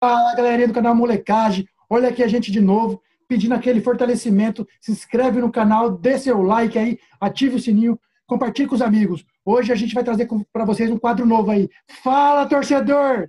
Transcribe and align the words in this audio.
Fala, 0.00 0.34
galerinha 0.34 0.66
do 0.66 0.72
canal 0.72 0.94
Molecagem. 0.94 1.68
Olha 1.88 2.08
aqui 2.08 2.22
a 2.22 2.26
gente 2.26 2.50
de 2.50 2.58
novo, 2.58 3.02
pedindo 3.28 3.54
aquele 3.54 3.82
fortalecimento. 3.82 4.66
Se 4.80 4.90
inscreve 4.90 5.42
no 5.42 5.52
canal, 5.52 5.90
dê 5.90 6.18
seu 6.18 6.40
like 6.40 6.78
aí, 6.78 6.98
ative 7.20 7.56
o 7.56 7.60
sininho, 7.60 8.00
compartilhe 8.26 8.66
com 8.66 8.74
os 8.74 8.80
amigos. 8.80 9.26
Hoje 9.44 9.70
a 9.70 9.74
gente 9.74 9.94
vai 9.94 10.02
trazer 10.02 10.26
para 10.50 10.64
vocês 10.64 10.90
um 10.90 10.96
quadro 10.96 11.26
novo 11.26 11.50
aí. 11.50 11.68
Fala, 12.02 12.46
torcedor! 12.46 13.28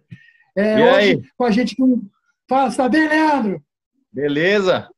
É, 0.55 0.79
e 0.79 0.83
hoje 0.83 1.11
aí? 1.11 1.23
com 1.35 1.43
a 1.43 1.51
gente 1.51 1.75
com. 1.75 2.03
Fala, 2.47 2.73
tá 2.73 2.87
bem, 2.87 3.05
Leandro? 3.05 3.61
Beleza? 4.09 4.89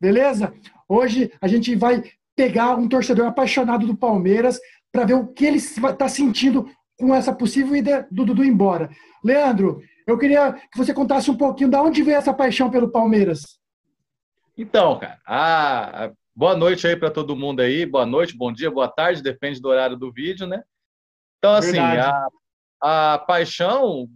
Beleza? 0.00 0.52
Hoje 0.88 1.30
a 1.40 1.46
gente 1.46 1.76
vai 1.76 2.02
pegar 2.34 2.74
um 2.74 2.88
torcedor 2.88 3.28
apaixonado 3.28 3.86
do 3.86 3.96
Palmeiras 3.96 4.58
para 4.90 5.04
ver 5.04 5.14
o 5.14 5.28
que 5.28 5.46
ele 5.46 5.58
está 5.58 6.08
sentindo 6.08 6.68
com 6.98 7.14
essa 7.14 7.32
possível 7.32 7.76
ida 7.76 8.08
do 8.10 8.24
Dudu 8.24 8.44
embora. 8.44 8.90
Leandro, 9.24 9.82
eu 10.06 10.18
queria 10.18 10.52
que 10.52 10.78
você 10.78 10.92
contasse 10.92 11.30
um 11.30 11.36
pouquinho 11.36 11.70
de 11.70 11.76
onde 11.76 12.02
veio 12.02 12.16
essa 12.16 12.34
paixão 12.34 12.70
pelo 12.70 12.90
Palmeiras. 12.90 13.58
Então, 14.56 14.98
cara, 14.98 15.20
ah, 15.26 16.12
boa 16.34 16.56
noite 16.56 16.86
aí 16.86 16.96
para 16.96 17.10
todo 17.10 17.36
mundo 17.36 17.60
aí. 17.60 17.86
Boa 17.86 18.04
noite, 18.04 18.36
bom 18.36 18.52
dia, 18.52 18.70
boa 18.70 18.88
tarde, 18.88 19.22
depende 19.22 19.60
do 19.60 19.68
horário 19.68 19.96
do 19.96 20.12
vídeo, 20.12 20.46
né? 20.46 20.62
Então, 21.38 21.54
assim, 21.54 21.78
a, 21.78 22.28
a, 22.82 23.18
paixão 23.18 24.06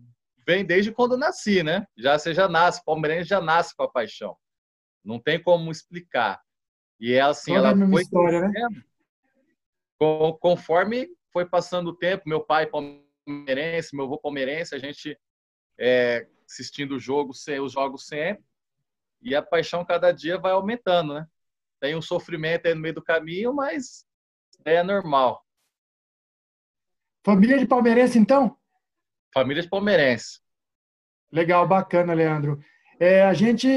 vem 0.46 0.64
desde 0.64 0.92
quando 0.92 1.16
nasci, 1.16 1.62
né? 1.62 1.86
Já 1.96 2.18
você 2.18 2.34
já 2.34 2.46
nasce, 2.46 2.84
palmeirense 2.84 3.30
já 3.30 3.40
nasce 3.40 3.74
com 3.74 3.82
a 3.82 3.90
paixão. 3.90 4.36
Não 5.02 5.18
tem 5.18 5.42
como 5.42 5.70
explicar. 5.70 6.40
E 7.00 7.14
é 7.14 7.20
assim, 7.20 7.54
Toda 7.54 7.68
ela 7.68 7.88
foi 7.88 8.02
história, 8.02 8.40
né? 8.48 8.68
conforme 10.40 11.08
foi 11.32 11.46
passando 11.46 11.88
o 11.88 11.96
tempo, 11.96 12.28
meu 12.28 12.40
pai 12.40 12.66
palmeirense, 12.66 13.96
meu 13.96 14.04
avô 14.04 14.18
palmeirense, 14.18 14.74
a 14.74 14.78
gente 14.78 15.18
é, 15.78 16.26
assistindo 16.48 16.96
o 16.96 17.00
jogo, 17.00 17.32
os 17.32 17.72
jogos 17.72 18.06
sempre, 18.06 18.44
e 19.20 19.34
a 19.34 19.42
paixão 19.42 19.84
cada 19.84 20.12
dia 20.12 20.38
vai 20.38 20.52
aumentando, 20.52 21.14
né? 21.14 21.26
Tem 21.80 21.96
um 21.96 22.02
sofrimento 22.02 22.66
aí 22.66 22.74
no 22.74 22.80
meio 22.80 22.94
do 22.94 23.02
caminho, 23.02 23.52
mas 23.52 24.06
é 24.64 24.82
normal. 24.82 25.44
Família 27.24 27.58
de 27.58 27.66
palmeirense, 27.66 28.18
então? 28.18 28.56
Família 29.32 29.62
de 29.62 29.68
palmeirense. 29.68 30.40
Legal, 31.32 31.66
bacana, 31.66 32.14
Leandro. 32.14 32.60
É, 33.00 33.22
a 33.22 33.34
gente 33.34 33.68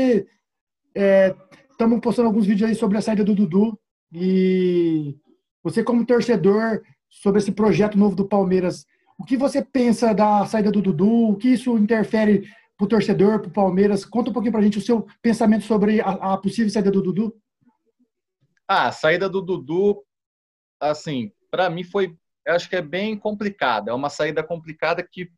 estamos 1.72 1.98
é, 1.98 2.02
postando 2.02 2.28
alguns 2.28 2.46
vídeos 2.46 2.70
aí 2.70 2.76
sobre 2.76 2.98
a 2.98 3.02
saída 3.02 3.24
do 3.24 3.34
Dudu 3.34 3.80
e 4.14 5.18
você 5.64 5.84
como 5.84 6.06
torcedor 6.06 6.82
sobre 7.10 7.40
esse 7.40 7.52
projeto 7.52 7.98
novo 7.98 8.16
do 8.16 8.28
Palmeiras, 8.28 8.86
o 9.18 9.26
que 9.26 9.36
você 9.36 9.64
pensa 9.64 10.14
da 10.14 10.46
saída 10.46 10.72
do 10.72 10.82
Dudu? 10.82 11.30
O 11.30 11.38
que 11.38 11.50
isso 11.50 11.78
interfere 11.78 12.48
para 12.78 12.86
o 12.86 12.88
torcedor, 12.88 13.40
para 13.40 13.50
o 13.50 13.54
Palmeiras? 13.54 14.06
Conta 14.06 14.30
um 14.30 14.34
pouquinho 14.34 14.52
para 14.52 14.62
a 14.62 14.64
gente 14.64 14.78
o 14.78 14.82
seu 14.82 15.08
pensamento 15.22 15.66
sobre 15.66 16.00
a, 16.02 16.34
a, 16.34 16.38
possível 16.38 16.70
saída 16.70 16.92
do 16.92 17.02
Dudu. 17.02 17.36
Ah, 18.68 18.88
a 18.88 18.92
saída 18.92 19.28
do 19.28 19.42
Dudu, 19.42 20.04
assim, 20.80 21.32
para 21.50 21.70
mim 21.70 21.84
foi, 21.84 22.16
acho 22.48 22.70
que 22.70 22.76
é 22.76 22.82
bem 22.82 23.18
complicada. 23.18 23.90
É 23.90 23.94
uma 23.94 24.10
saída 24.10 24.44
complicada 24.44 25.02
que 25.02 25.32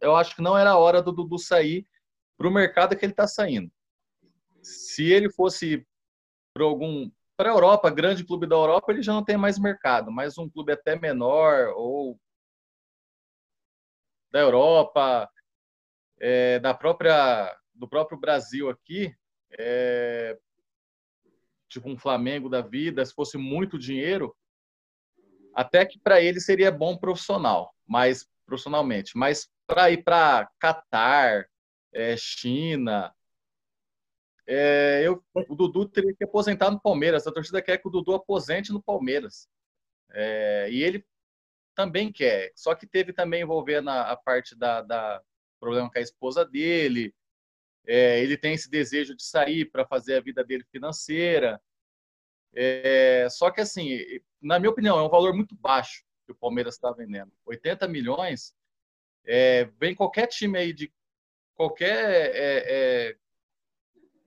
eu 0.00 0.14
acho 0.14 0.36
que 0.36 0.42
não 0.42 0.56
era 0.56 0.70
a 0.70 0.78
hora 0.78 1.02
do 1.02 1.10
Dudu 1.10 1.38
sair 1.38 1.84
para 2.38 2.46
o 2.46 2.52
mercado 2.52 2.94
que 2.94 3.04
ele 3.04 3.12
está 3.12 3.26
saindo. 3.26 3.70
Se 4.62 5.04
ele 5.10 5.30
fosse 5.30 5.84
para 6.54 6.64
algum 6.64 7.10
para 7.36 7.50
a 7.50 7.52
Europa, 7.52 7.90
grande 7.90 8.22
clube 8.22 8.46
da 8.46 8.54
Europa, 8.54 8.92
ele 8.92 9.02
já 9.02 9.12
não 9.12 9.24
tem 9.24 9.36
mais 9.36 9.58
mercado, 9.58 10.08
mas 10.12 10.38
um 10.38 10.48
clube 10.48 10.70
até 10.70 10.96
menor 10.96 11.72
ou 11.74 12.16
da 14.34 14.40
Europa, 14.40 15.30
é, 16.20 16.58
da 16.58 16.74
própria 16.74 17.56
do 17.72 17.88
próprio 17.88 18.18
Brasil 18.18 18.68
aqui, 18.68 19.14
é, 19.56 20.36
tipo 21.68 21.88
um 21.88 21.96
Flamengo 21.96 22.48
da 22.48 22.60
vida, 22.60 23.04
se 23.04 23.14
fosse 23.14 23.38
muito 23.38 23.78
dinheiro, 23.78 24.36
até 25.54 25.86
que 25.86 26.00
para 26.00 26.20
ele 26.20 26.40
seria 26.40 26.72
bom 26.72 26.96
profissional, 26.96 27.72
mas 27.86 28.28
profissionalmente, 28.44 29.16
mas 29.16 29.48
para 29.68 29.92
ir 29.92 30.02
para 30.02 30.50
Catar, 30.58 31.48
é, 31.92 32.16
China, 32.16 33.14
é, 34.48 35.02
eu, 35.04 35.24
o 35.48 35.54
Dudu 35.54 35.88
teria 35.88 36.14
que 36.14 36.24
aposentar 36.24 36.70
no 36.72 36.80
Palmeiras. 36.80 37.26
A 37.26 37.32
torcida 37.32 37.62
quer 37.62 37.78
que 37.78 37.88
o 37.88 37.90
Dudu 37.90 38.14
aposente 38.14 38.72
no 38.72 38.82
Palmeiras. 38.82 39.48
É, 40.10 40.68
e 40.70 40.82
ele 40.82 41.04
também 41.74 42.12
quer. 42.12 42.52
Só 42.54 42.74
que 42.74 42.86
teve 42.86 43.12
também 43.12 43.42
envolvendo 43.42 43.90
a, 43.90 44.12
a 44.12 44.16
parte 44.16 44.56
da, 44.56 44.82
da, 44.82 45.22
problema 45.60 45.90
com 45.90 45.98
a 45.98 46.02
esposa 46.02 46.44
dele. 46.44 47.14
É, 47.86 48.22
ele 48.22 48.36
tem 48.36 48.54
esse 48.54 48.70
desejo 48.70 49.14
de 49.14 49.24
sair 49.24 49.64
para 49.66 49.86
fazer 49.86 50.16
a 50.16 50.20
vida 50.20 50.44
dele 50.44 50.64
financeira. 50.70 51.60
É, 52.54 53.26
só 53.30 53.50
que, 53.50 53.60
assim, 53.60 53.98
na 54.40 54.58
minha 54.58 54.70
opinião, 54.70 54.98
é 54.98 55.02
um 55.02 55.08
valor 55.08 55.34
muito 55.34 55.54
baixo 55.56 56.04
que 56.24 56.32
o 56.32 56.36
Palmeiras 56.36 56.74
está 56.74 56.90
vendendo. 56.92 57.32
80 57.44 57.86
milhões 57.88 58.54
é, 59.24 59.64
vem 59.78 59.94
qualquer 59.94 60.26
time 60.26 60.58
aí 60.58 60.72
de 60.72 60.92
qualquer 61.54 62.34
é, 62.34 62.64
é, 62.66 63.16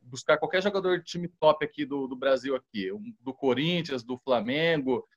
buscar 0.02 0.38
qualquer 0.38 0.62
jogador 0.62 1.00
de 1.00 1.06
time 1.06 1.28
top 1.28 1.64
aqui 1.66 1.86
do, 1.86 2.08
do 2.08 2.16
Brasil 2.16 2.56
aqui, 2.56 2.90
do 3.22 3.34
Corinthians, 3.34 4.04
do 4.04 4.18
Flamengo, 4.18 5.08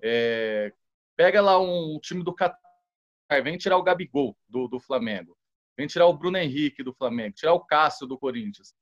é, 0.00 0.72
pega 1.18 1.42
lá 1.42 1.60
um 1.60 1.98
time 1.98 2.22
do 2.22 2.32
Qatar, 2.32 2.60
vem 3.42 3.58
tirar 3.58 3.76
o 3.76 3.82
Gabigol 3.82 4.38
do, 4.48 4.68
do 4.68 4.78
Flamengo, 4.78 5.36
vem 5.76 5.88
tirar 5.88 6.06
o 6.06 6.16
Bruno 6.16 6.38
Henrique 6.38 6.84
do 6.84 6.94
Flamengo, 6.94 7.34
tirar 7.34 7.54
o 7.54 7.64
Cássio 7.64 8.06
do 8.06 8.16
Corinthians. 8.16 8.72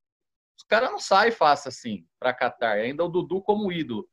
Os 0.54 0.62
caras 0.64 0.90
não 0.90 0.98
saem 0.98 1.32
fácil 1.32 1.70
assim 1.70 2.06
para 2.20 2.34
Qatar, 2.34 2.76
ainda 2.76 3.02
o 3.02 3.08
Dudu 3.08 3.40
como 3.40 3.72
ídolo. 3.72 4.06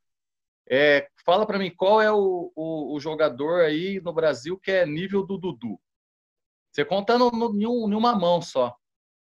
É, 0.69 1.09
fala 1.25 1.45
para 1.45 1.59
mim 1.59 1.69
qual 1.75 2.01
é 2.01 2.09
o, 2.09 2.49
o, 2.55 2.95
o, 2.95 2.99
jogador 3.01 3.65
aí 3.65 3.99
no 3.99 4.13
Brasil 4.13 4.57
que 4.57 4.71
é 4.71 4.85
nível 4.85 5.25
do 5.25 5.37
Dudu. 5.37 5.77
Você 6.71 6.85
conta 6.85 7.17
no, 7.17 7.29
no, 7.29 7.53
em 7.61 7.93
uma 7.93 8.15
mão 8.15 8.41
só, 8.41 8.73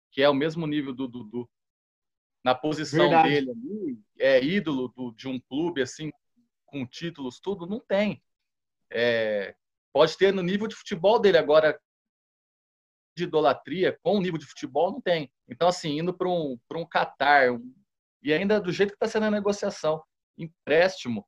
que 0.09 0.21
é 0.21 0.29
o 0.29 0.33
mesmo 0.33 0.65
nível 0.65 0.93
do 0.93 1.09
Dudu. 1.09 1.49
Na 2.41 2.55
posição 2.55 3.09
Verdade. 3.09 3.29
dele 3.29 3.51
ali, 3.51 3.99
é 4.17 4.41
ídolo 4.41 4.87
do, 4.87 5.11
de 5.11 5.27
um 5.27 5.37
clube 5.37 5.81
assim, 5.81 6.09
com 6.65 6.87
títulos, 6.87 7.41
tudo, 7.41 7.67
não 7.67 7.81
tem. 7.81 8.23
É, 8.91 9.55
pode 9.93 10.17
ter 10.17 10.33
no 10.33 10.41
nível 10.41 10.67
de 10.67 10.75
futebol 10.75 11.19
dele, 11.19 11.37
agora 11.37 11.79
de 13.17 13.23
idolatria 13.23 13.97
com 14.03 14.17
o 14.17 14.21
nível 14.21 14.37
de 14.37 14.45
futebol 14.45 14.91
não 14.91 15.01
tem. 15.01 15.31
Então, 15.47 15.67
assim, 15.67 15.99
indo 15.99 16.13
para 16.13 16.27
um, 16.27 16.59
um 16.73 16.85
Qatar, 16.85 17.53
um, 17.53 17.73
e 18.21 18.33
ainda 18.33 18.59
do 18.59 18.71
jeito 18.71 18.89
que 18.89 18.95
está 18.95 19.07
sendo 19.07 19.27
a 19.27 19.31
negociação, 19.31 20.03
empréstimo, 20.37 21.25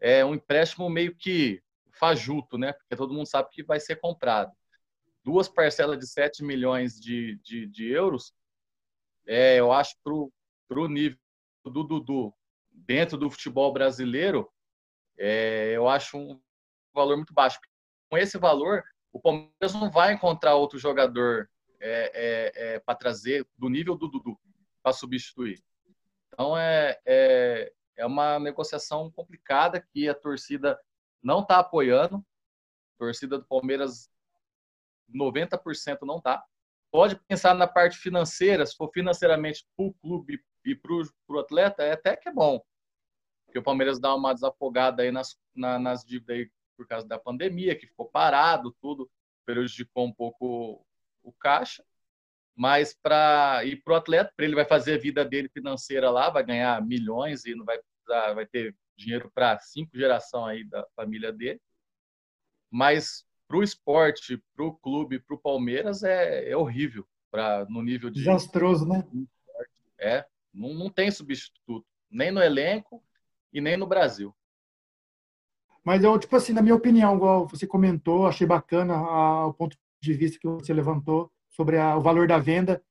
é 0.00 0.24
um 0.24 0.34
empréstimo 0.34 0.88
meio 0.88 1.14
que 1.14 1.62
fajuto, 1.92 2.56
né? 2.56 2.72
Porque 2.72 2.96
todo 2.96 3.12
mundo 3.12 3.26
sabe 3.26 3.50
que 3.50 3.62
vai 3.62 3.80
ser 3.80 3.96
comprado 3.96 4.52
duas 5.26 5.48
parcelas 5.48 5.98
de 5.98 6.06
7 6.06 6.44
milhões 6.44 7.00
de, 7.00 7.36
de, 7.42 7.66
de 7.66 7.90
euros, 7.90 8.32
é, 9.26 9.58
eu 9.58 9.72
acho 9.72 9.96
para 10.02 10.80
o 10.80 10.86
nível 10.86 11.18
do 11.64 11.82
Dudu 11.82 12.32
dentro 12.70 13.18
do 13.18 13.28
futebol 13.28 13.72
brasileiro, 13.72 14.48
é, 15.18 15.72
eu 15.74 15.88
acho 15.88 16.16
um 16.16 16.40
valor 16.96 17.16
muito 17.16 17.32
baixo. 17.32 17.60
Com 18.10 18.18
esse 18.18 18.38
valor, 18.38 18.82
o 19.12 19.20
Palmeiras 19.20 19.74
não 19.74 19.90
vai 19.90 20.12
encontrar 20.12 20.56
outro 20.56 20.78
jogador 20.78 21.48
é, 21.80 22.10
é, 22.14 22.74
é 22.74 22.80
para 22.80 22.94
trazer 22.94 23.46
do 23.56 23.68
nível 23.68 23.94
do 23.96 24.08
Dudu 24.08 24.38
para 24.82 24.92
substituir. 24.92 25.62
Então 26.28 26.56
é, 26.56 26.98
é, 27.04 27.72
é 27.96 28.06
uma 28.06 28.38
negociação 28.38 29.10
complicada 29.10 29.80
que 29.80 30.08
a 30.08 30.14
torcida 30.14 30.78
não 31.22 31.40
está 31.40 31.58
apoiando. 31.58 32.18
A 32.94 32.98
torcida 32.98 33.38
do 33.38 33.44
Palmeiras 33.44 34.10
90% 35.12 35.98
não 36.02 36.20
dá. 36.20 36.44
Pode 36.90 37.16
pensar 37.26 37.54
na 37.54 37.66
parte 37.66 37.98
financeira, 37.98 38.64
se 38.64 38.76
for 38.76 38.90
financeiramente 38.92 39.66
para 39.76 39.86
o 39.86 39.94
clube 39.94 40.42
e 40.64 40.74
para 40.74 40.92
o 40.92 41.38
atleta, 41.38 41.82
é 41.82 41.92
até 41.92 42.16
que 42.16 42.28
é 42.28 42.32
bom. 42.32 42.60
Porque 43.44 43.58
o 43.58 43.62
Palmeiras 43.62 43.98
dá 43.98 44.14
uma 44.14 44.32
desafogada 44.32 45.02
aí 45.02 45.10
nas, 45.10 45.38
na, 45.54 45.78
nas 45.78 46.04
dívidas 46.04 46.36
aí 46.36 46.50
por 46.76 46.86
causa 46.86 47.06
da 47.06 47.18
pandemia, 47.18 47.76
que 47.76 47.86
ficou 47.86 48.06
parado, 48.06 48.76
tudo, 48.80 49.10
prejudicou 49.44 50.06
um 50.06 50.12
pouco 50.12 50.84
o 51.22 51.32
caixa. 51.32 51.84
Mas 52.54 52.94
para 52.94 53.62
ir 53.64 53.82
para 53.82 53.92
o 53.92 53.96
atleta, 53.96 54.32
para 54.34 54.44
ele 54.44 54.54
vai 54.54 54.64
fazer 54.64 54.94
a 54.94 55.00
vida 55.00 55.24
dele 55.24 55.48
financeira 55.48 56.10
lá, 56.10 56.30
vai 56.30 56.44
ganhar 56.44 56.84
milhões 56.84 57.44
e 57.44 57.54
não 57.54 57.64
vai 57.64 57.78
precisar, 57.78 58.32
vai 58.32 58.46
ter 58.46 58.74
dinheiro 58.96 59.30
para 59.34 59.58
cinco 59.58 59.96
gerações 59.96 60.58
aí 60.58 60.64
da 60.64 60.86
família 60.96 61.32
dele. 61.32 61.60
Mas 62.70 63.26
para 63.46 63.58
o 63.58 63.62
esporte, 63.62 64.42
para 64.54 64.64
o 64.64 64.74
clube, 64.74 65.20
para 65.20 65.36
o 65.36 65.38
Palmeiras 65.38 66.02
é, 66.02 66.50
é 66.50 66.56
horrível 66.56 67.06
pra, 67.30 67.66
no 67.68 67.82
nível 67.82 68.10
de. 68.10 68.20
Desastroso, 68.20 68.88
né? 68.88 69.04
É, 69.98 70.26
não, 70.52 70.74
não 70.74 70.90
tem 70.90 71.10
substituto, 71.10 71.86
nem 72.10 72.30
no 72.30 72.42
elenco 72.42 73.02
e 73.52 73.60
nem 73.60 73.76
no 73.76 73.86
Brasil. 73.86 74.34
Mas 75.86 76.02
eu, 76.02 76.18
tipo 76.18 76.34
assim, 76.34 76.52
na 76.52 76.60
minha 76.60 76.74
opinião, 76.74 77.14
igual 77.14 77.46
você 77.46 77.64
comentou, 77.64 78.26
achei 78.26 78.44
bacana 78.44 78.96
a, 78.96 79.46
o 79.46 79.54
ponto 79.54 79.76
de 80.02 80.12
vista 80.12 80.36
que 80.36 80.48
você 80.48 80.74
levantou 80.74 81.30
sobre 81.48 81.78
a, 81.78 81.96
o 81.96 82.00
valor 82.00 82.26
da 82.26 82.38
venda. 82.38 82.82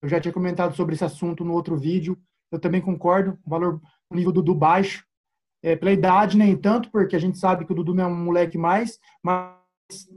Eu 0.00 0.08
já 0.08 0.20
tinha 0.20 0.32
comentado 0.32 0.76
sobre 0.76 0.94
esse 0.94 1.04
assunto 1.04 1.44
no 1.44 1.52
outro 1.52 1.76
vídeo. 1.76 2.16
Eu 2.52 2.60
também 2.60 2.80
concordo. 2.80 3.36
O 3.44 3.50
valor, 3.50 3.80
o 4.08 4.14
nível 4.14 4.30
do 4.30 4.40
Dudu 4.40 4.56
baixo. 4.56 5.04
É, 5.60 5.74
pela 5.74 5.90
idade, 5.90 6.38
nem 6.38 6.56
tanto, 6.56 6.88
porque 6.92 7.16
a 7.16 7.18
gente 7.18 7.36
sabe 7.36 7.64
que 7.64 7.72
o 7.72 7.74
Dudu 7.74 7.92
não 7.92 8.04
é 8.04 8.06
um 8.06 8.14
moleque 8.14 8.56
mais, 8.56 9.00
mas 9.20 9.52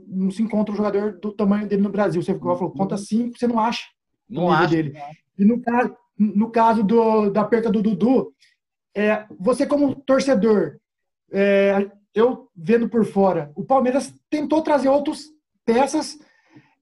não 0.06 0.30
se 0.30 0.40
encontra 0.40 0.72
um 0.72 0.76
jogador 0.76 1.18
do 1.18 1.32
tamanho 1.32 1.66
dele 1.66 1.82
no 1.82 1.90
Brasil. 1.90 2.22
Você 2.22 2.38
falou, 2.38 2.70
conta 2.70 2.96
cinco, 2.96 3.36
você 3.36 3.48
não 3.48 3.58
acha 3.58 3.86
não 4.28 4.50
acha. 4.50 4.68
dele. 4.68 4.94
E 5.36 5.44
no 5.44 5.60
caso, 5.60 5.96
no 6.16 6.50
caso 6.50 6.84
do, 6.84 7.30
da 7.30 7.44
perca 7.44 7.70
do 7.70 7.82
Dudu, 7.82 8.32
é, 8.94 9.26
você 9.38 9.66
como 9.66 9.96
torcedor, 9.96 10.78
é, 11.32 11.90
eu 12.14 12.48
vendo 12.54 12.88
por 12.88 13.04
fora, 13.04 13.52
o 13.54 13.64
Palmeiras 13.64 14.14
tentou 14.28 14.62
trazer 14.62 14.88
outras 14.88 15.26
peças 15.64 16.18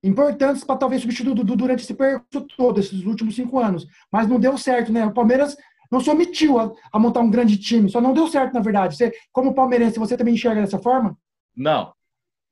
importantes 0.02 0.64
para 0.64 0.76
talvez 0.76 1.02
substituir 1.02 1.32
o 1.32 1.34
Dudu 1.34 1.56
durante 1.56 1.82
esse 1.82 1.94
percurso 1.94 2.46
todo, 2.56 2.80
esses 2.80 3.04
últimos 3.04 3.34
cinco 3.34 3.58
anos. 3.58 3.86
Mas 4.10 4.26
não 4.26 4.40
deu 4.40 4.56
certo, 4.56 4.92
né? 4.92 5.04
O 5.04 5.12
Palmeiras 5.12 5.56
não 5.90 6.00
se 6.00 6.08
omitiu 6.08 6.58
a, 6.58 6.72
a 6.92 6.98
montar 6.98 7.20
um 7.20 7.30
grande 7.30 7.58
time, 7.58 7.90
só 7.90 8.00
não 8.00 8.14
deu 8.14 8.26
certo, 8.28 8.54
na 8.54 8.60
verdade. 8.60 8.96
Você, 8.96 9.12
como 9.32 9.54
palmeirense, 9.54 9.98
você 9.98 10.16
também 10.16 10.34
enxerga 10.34 10.62
dessa 10.62 10.78
forma? 10.78 11.18
Não. 11.54 11.92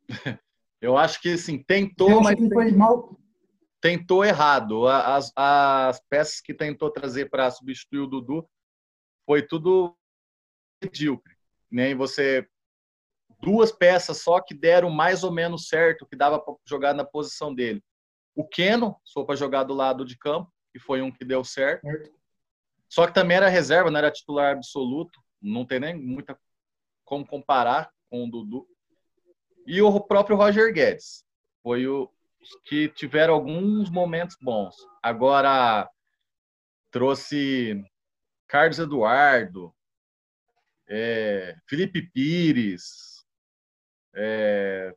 Eu 0.80 0.96
acho 0.96 1.20
que, 1.20 1.32
assim, 1.32 1.58
tentou, 1.62 2.22
mas... 2.22 2.38
Foi 2.52 2.70
mal? 2.70 3.18
Tentou 3.80 4.24
errado. 4.24 4.86
As, 4.86 5.32
as 5.34 6.00
peças 6.08 6.40
que 6.40 6.54
tentou 6.54 6.90
trazer 6.90 7.30
para 7.30 7.50
substituir 7.50 8.00
o 8.00 8.06
Dudu 8.06 8.48
foi 9.26 9.42
tudo 9.42 9.96
medíocre. 10.82 11.34
Nem 11.70 11.90
né? 11.90 11.94
você 11.94 12.46
duas 13.40 13.70
peças 13.72 14.22
só 14.22 14.40
que 14.40 14.54
deram 14.54 14.90
mais 14.90 15.24
ou 15.24 15.32
menos 15.32 15.68
certo, 15.68 16.06
que 16.06 16.16
dava 16.16 16.38
para 16.38 16.54
jogar 16.64 16.94
na 16.94 17.04
posição 17.04 17.54
dele. 17.54 17.82
O 18.34 18.46
Keno, 18.46 18.96
só 19.04 19.24
para 19.24 19.36
jogar 19.36 19.64
do 19.64 19.74
lado 19.74 20.04
de 20.04 20.16
campo, 20.16 20.52
que 20.72 20.78
foi 20.78 21.02
um 21.02 21.10
que 21.10 21.24
deu 21.24 21.42
certo. 21.44 21.82
certo. 21.82 22.10
Só 22.88 23.06
que 23.06 23.14
também 23.14 23.36
era 23.36 23.48
reserva, 23.48 23.90
não 23.90 23.98
era 23.98 24.10
titular 24.10 24.54
absoluto. 24.54 25.20
Não 25.40 25.64
tem 25.64 25.80
nem 25.80 25.94
muita 25.94 26.38
como 27.04 27.26
comparar 27.26 27.90
com 28.10 28.24
o 28.24 28.30
Dudu. 28.30 28.66
E 29.66 29.80
o 29.82 30.00
próprio 30.00 30.36
Roger 30.36 30.72
Guedes. 30.72 31.24
Foi 31.62 31.86
o 31.86 32.10
que 32.64 32.88
tiveram 32.88 33.34
alguns 33.34 33.90
momentos 33.90 34.36
bons. 34.40 34.76
Agora 35.02 35.88
trouxe 36.90 37.84
Carlos 38.46 38.78
Eduardo, 38.78 39.74
é, 40.88 41.54
Felipe 41.66 42.02
Pires, 42.10 43.17
é, 44.14 44.94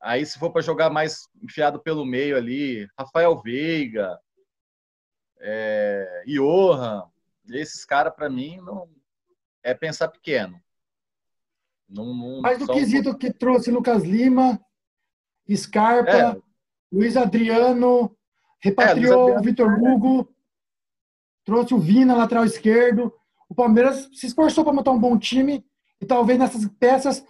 aí 0.00 0.24
se 0.24 0.38
for 0.38 0.50
para 0.50 0.62
jogar 0.62 0.90
mais 0.90 1.28
enfiado 1.42 1.80
pelo 1.80 2.04
meio 2.04 2.36
ali, 2.36 2.88
Rafael 2.98 3.40
Veiga, 3.42 4.18
é, 5.40 6.24
Johan, 6.26 7.04
esses 7.48 7.84
caras 7.84 8.14
para 8.14 8.28
mim 8.28 8.58
não 8.58 8.88
é 9.62 9.74
pensar 9.74 10.08
pequeno. 10.08 10.60
Não, 11.88 12.14
não 12.14 12.40
Mas 12.40 12.58
do 12.58 12.66
quesito 12.66 13.16
que 13.16 13.32
trouxe 13.32 13.70
Lucas 13.70 14.02
Lima, 14.02 14.60
Scarpa, 15.54 16.10
é. 16.10 16.36
Luiz 16.90 17.16
Adriano, 17.16 18.16
repatriou 18.60 19.30
é, 19.30 19.38
o 19.38 19.42
Vitor 19.42 19.72
Hugo, 19.80 20.28
trouxe 21.44 21.74
o 21.74 21.78
Vina, 21.78 22.16
lateral 22.16 22.44
esquerdo. 22.44 23.12
O 23.48 23.54
Palmeiras 23.54 24.08
se 24.12 24.26
esforçou 24.26 24.64
para 24.64 24.72
montar 24.72 24.90
um 24.90 24.98
bom 24.98 25.16
time 25.18 25.64
e 26.00 26.06
talvez 26.06 26.38
nessas 26.38 26.66
peças 26.78 27.24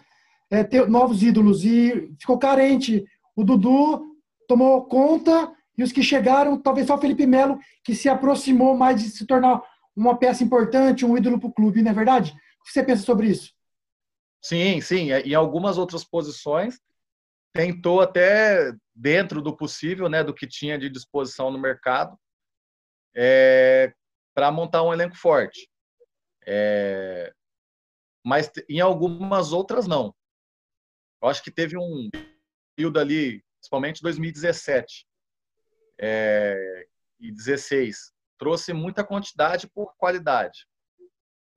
é, 0.50 0.64
ter 0.64 0.88
novos 0.88 1.22
ídolos. 1.22 1.64
E 1.64 2.14
ficou 2.18 2.38
carente. 2.38 3.04
O 3.34 3.44
Dudu 3.44 4.16
tomou 4.48 4.84
conta 4.86 5.52
e 5.76 5.82
os 5.82 5.92
que 5.92 6.02
chegaram, 6.02 6.60
talvez 6.60 6.86
só 6.86 6.96
o 6.96 7.00
Felipe 7.00 7.26
Melo, 7.26 7.58
que 7.84 7.94
se 7.94 8.08
aproximou 8.08 8.76
mais 8.76 9.00
de 9.02 9.10
se 9.10 9.26
tornar 9.26 9.62
uma 9.94 10.16
peça 10.18 10.42
importante, 10.42 11.04
um 11.04 11.16
ídolo 11.16 11.38
para 11.38 11.48
o 11.48 11.52
clube, 11.52 11.82
não 11.82 11.90
é 11.90 11.94
verdade? 11.94 12.32
O 12.60 12.64
que 12.64 12.72
você 12.72 12.82
pensa 12.82 13.02
sobre 13.02 13.28
isso? 13.28 13.52
Sim, 14.42 14.80
sim. 14.80 15.10
Em 15.12 15.34
algumas 15.34 15.76
outras 15.76 16.04
posições, 16.04 16.80
tentou 17.52 18.00
até 18.00 18.72
dentro 18.94 19.42
do 19.42 19.56
possível, 19.56 20.08
né, 20.08 20.22
do 20.22 20.34
que 20.34 20.46
tinha 20.46 20.78
de 20.78 20.88
disposição 20.88 21.50
no 21.50 21.58
mercado, 21.58 22.18
é, 23.14 23.92
para 24.34 24.52
montar 24.52 24.82
um 24.82 24.92
elenco 24.92 25.16
forte. 25.16 25.68
É, 26.46 27.32
mas 28.24 28.50
em 28.68 28.80
algumas 28.80 29.52
outras 29.52 29.86
não. 29.86 30.14
Eu 31.22 31.28
acho 31.28 31.42
que 31.42 31.50
teve 31.50 31.76
um 31.76 32.10
período 32.74 32.98
ali, 32.98 33.42
principalmente 33.58 34.02
2017 34.02 35.06
é, 35.98 36.86
e 37.18 37.32
16, 37.32 38.12
trouxe 38.38 38.72
muita 38.72 39.02
quantidade 39.04 39.66
por 39.68 39.94
qualidade. 39.96 40.66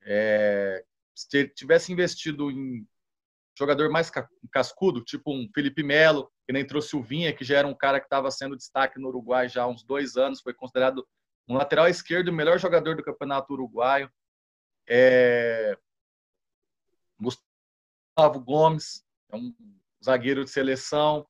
É, 0.01 0.83
se 1.13 1.47
tivesse 1.49 1.91
investido 1.91 2.49
em 2.49 2.87
jogador 3.57 3.89
mais 3.89 4.09
cascudo, 4.51 5.03
tipo 5.03 5.33
um 5.33 5.49
Felipe 5.53 5.83
Melo, 5.83 6.31
que 6.47 6.53
nem 6.53 6.65
trouxe 6.65 6.95
o 6.95 7.03
Vinha, 7.03 7.35
que 7.35 7.43
já 7.43 7.57
era 7.57 7.67
um 7.67 7.75
cara 7.75 7.99
que 7.99 8.05
estava 8.05 8.31
sendo 8.31 8.55
destaque 8.55 8.97
no 8.97 9.09
Uruguai 9.09 9.49
já 9.49 9.63
há 9.63 9.67
uns 9.67 9.83
dois 9.83 10.15
anos, 10.15 10.39
foi 10.39 10.53
considerado 10.53 11.05
um 11.47 11.55
lateral 11.57 11.87
esquerdo, 11.87 12.29
o 12.29 12.33
melhor 12.33 12.57
jogador 12.59 12.95
do 12.95 13.03
campeonato 13.03 13.51
uruguaio. 13.51 14.09
É... 14.87 15.75
Gustavo 17.19 18.39
Gomes, 18.39 19.03
é 19.31 19.37
um 19.37 19.53
zagueiro 20.03 20.43
de 20.43 20.49
seleção. 20.49 21.27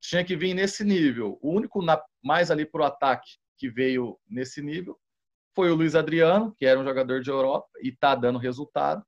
Tinha 0.00 0.24
que 0.24 0.36
vir 0.36 0.54
nesse 0.54 0.84
nível. 0.84 1.38
O 1.40 1.50
único 1.50 1.82
na... 1.82 2.02
mais 2.22 2.50
ali 2.50 2.66
para 2.66 2.82
o 2.82 2.84
ataque 2.84 3.38
que 3.56 3.70
veio 3.70 4.18
nesse 4.28 4.60
nível 4.60 4.98
foi 5.54 5.70
o 5.70 5.74
Luiz 5.74 5.94
Adriano, 5.94 6.54
que 6.56 6.66
era 6.66 6.78
um 6.78 6.84
jogador 6.84 7.20
de 7.20 7.30
Europa 7.30 7.68
e 7.80 7.88
está 7.88 8.14
dando 8.14 8.38
resultado. 8.38 9.04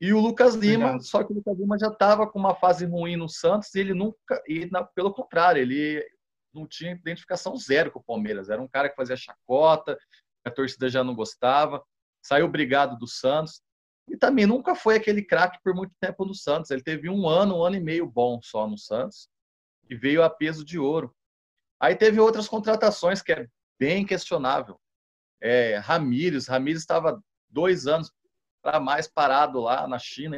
E 0.00 0.14
o 0.14 0.20
Lucas 0.20 0.54
Lima, 0.54 0.98
só 1.00 1.22
que 1.22 1.30
o 1.30 1.36
Lucas 1.36 1.58
Lima 1.58 1.78
já 1.78 1.88
estava 1.88 2.26
com 2.26 2.38
uma 2.38 2.54
fase 2.54 2.86
ruim 2.86 3.16
no 3.16 3.28
Santos 3.28 3.74
e 3.74 3.80
ele 3.80 3.92
nunca, 3.92 4.42
e 4.48 4.64
na, 4.70 4.82
pelo 4.82 5.12
contrário, 5.12 5.60
ele 5.60 6.02
não 6.54 6.66
tinha 6.66 6.92
identificação 6.92 7.54
zero 7.56 7.92
com 7.92 8.00
o 8.00 8.02
Palmeiras. 8.02 8.48
Era 8.48 8.62
um 8.62 8.68
cara 8.68 8.88
que 8.88 8.96
fazia 8.96 9.14
chacota, 9.14 9.98
a 10.42 10.50
torcida 10.50 10.88
já 10.88 11.04
não 11.04 11.14
gostava, 11.14 11.84
saiu 12.22 12.48
brigado 12.48 12.96
do 12.96 13.06
Santos 13.06 13.62
e 14.10 14.16
também 14.16 14.44
nunca 14.44 14.74
foi 14.74 14.96
aquele 14.96 15.22
craque 15.22 15.60
por 15.62 15.72
muito 15.72 15.94
tempo 16.00 16.24
no 16.24 16.34
Santos. 16.34 16.70
Ele 16.72 16.82
teve 16.82 17.08
um 17.08 17.28
ano, 17.28 17.58
um 17.58 17.64
ano 17.64 17.76
e 17.76 17.80
meio 17.80 18.06
bom 18.06 18.40
só 18.42 18.66
no 18.66 18.76
Santos 18.76 19.28
e 19.88 19.94
veio 19.94 20.24
a 20.24 20.28
peso 20.28 20.64
de 20.64 20.78
ouro. 20.80 21.14
Aí 21.78 21.94
teve 21.94 22.18
outras 22.18 22.48
contratações 22.48 23.22
que 23.22 23.32
é 23.32 23.46
bem 23.78 24.04
questionável. 24.04 24.80
É, 25.40 25.76
Ramires, 25.76 26.48
Ramires 26.48 26.82
estava 26.82 27.22
dois 27.48 27.86
anos 27.86 28.12
para 28.60 28.80
mais 28.80 29.06
parado 29.06 29.60
lá 29.60 29.86
na 29.86 29.98
China, 29.98 30.36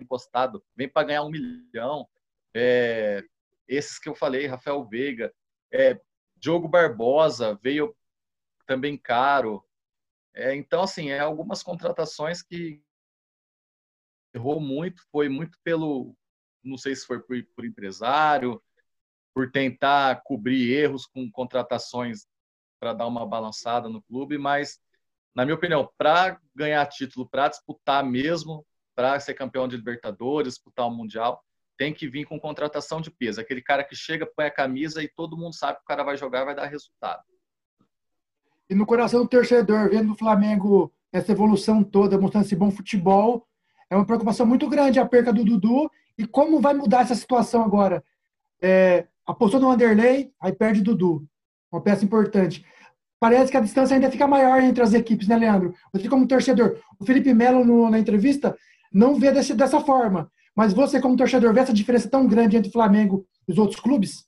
encostado, 0.00 0.64
vem 0.76 0.88
para 0.88 1.08
ganhar 1.08 1.24
um 1.24 1.30
milhão. 1.30 2.08
É, 2.54 3.22
esses 3.66 3.98
que 3.98 4.08
eu 4.08 4.14
falei, 4.14 4.46
Rafael 4.46 4.84
Veiga, 4.84 5.34
é, 5.72 6.00
Diogo 6.36 6.68
Barbosa 6.68 7.58
veio 7.62 7.94
também 8.64 8.96
caro. 8.96 9.62
É, 10.34 10.54
então, 10.54 10.82
assim, 10.82 11.10
é 11.10 11.18
algumas 11.18 11.62
contratações 11.62 12.42
que 12.42 12.80
errou 14.34 14.60
muito, 14.60 15.02
foi 15.10 15.28
muito 15.28 15.58
pelo, 15.62 16.14
não 16.62 16.76
sei 16.76 16.94
se 16.94 17.06
foi 17.06 17.20
por, 17.20 17.36
por 17.54 17.64
empresário, 17.64 18.62
por 19.34 19.50
tentar 19.50 20.22
cobrir 20.24 20.70
erros 20.72 21.06
com 21.06 21.30
contratações 21.30 22.26
para 22.78 22.92
dar 22.92 23.06
uma 23.06 23.26
balançada 23.26 23.88
no 23.88 24.02
clube, 24.02 24.38
mas 24.38 24.80
na 25.34 25.44
minha 25.44 25.54
opinião, 25.54 25.90
para 25.96 26.38
ganhar 26.54 26.84
título, 26.86 27.28
para 27.28 27.48
disputar 27.48 28.04
mesmo, 28.04 28.66
para 28.94 29.18
ser 29.18 29.34
campeão 29.34 29.66
de 29.66 29.76
Libertadores, 29.76 30.54
disputar 30.54 30.86
o 30.86 30.90
Mundial, 30.90 31.42
tem 31.78 31.92
que 31.92 32.06
vir 32.06 32.26
com 32.26 32.38
contratação 32.38 33.00
de 33.00 33.10
peso. 33.10 33.40
Aquele 33.40 33.62
cara 33.62 33.82
que 33.82 33.96
chega, 33.96 34.26
põe 34.26 34.46
a 34.46 34.50
camisa 34.50 35.02
e 35.02 35.08
todo 35.08 35.36
mundo 35.36 35.54
sabe 35.54 35.78
que 35.78 35.84
o 35.84 35.86
cara 35.86 36.04
vai 36.04 36.16
jogar 36.16 36.44
vai 36.44 36.54
dar 36.54 36.66
resultado. 36.66 37.22
E 38.68 38.74
no 38.74 38.86
coração 38.86 39.22
do 39.22 39.28
torcedor, 39.28 39.90
vendo 39.90 40.12
o 40.12 40.16
Flamengo 40.16 40.92
essa 41.10 41.32
evolução 41.32 41.82
toda, 41.82 42.18
mostrando 42.18 42.44
esse 42.44 42.56
bom 42.56 42.70
futebol, 42.70 43.46
é 43.92 43.96
uma 43.96 44.06
preocupação 44.06 44.46
muito 44.46 44.68
grande 44.68 44.98
a 44.98 45.06
perca 45.06 45.32
do 45.32 45.44
Dudu 45.44 45.90
e 46.16 46.26
como 46.26 46.60
vai 46.60 46.74
mudar 46.74 47.02
essa 47.02 47.14
situação 47.14 47.62
agora. 47.62 48.02
É, 48.60 49.06
apostou 49.26 49.60
no 49.60 49.68
Vanderlei, 49.68 50.32
aí 50.40 50.52
perde 50.52 50.82
Dudu, 50.82 51.26
uma 51.70 51.80
peça 51.80 52.04
importante 52.04 52.64
parece 53.22 53.52
que 53.52 53.56
a 53.56 53.60
distância 53.60 53.94
ainda 53.94 54.10
fica 54.10 54.26
maior 54.26 54.60
entre 54.60 54.82
as 54.82 54.92
equipes, 54.92 55.28
né, 55.28 55.36
Leandro? 55.36 55.72
Você, 55.92 56.08
como 56.08 56.26
torcedor, 56.26 56.82
o 56.98 57.06
Felipe 57.06 57.32
Melo, 57.32 57.88
na 57.88 57.96
entrevista, 57.96 58.58
não 58.92 59.14
vê 59.14 59.30
desse, 59.30 59.54
dessa 59.54 59.80
forma. 59.80 60.28
Mas 60.56 60.72
você, 60.72 61.00
como 61.00 61.16
torcedor, 61.16 61.54
vê 61.54 61.60
essa 61.60 61.72
diferença 61.72 62.10
tão 62.10 62.26
grande 62.26 62.56
entre 62.56 62.68
o 62.68 62.72
Flamengo 62.72 63.24
e 63.46 63.52
os 63.52 63.58
outros 63.58 63.78
clubes? 63.78 64.24